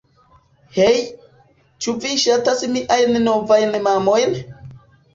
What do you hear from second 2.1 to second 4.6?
ŝatas miajn novajn mamojn?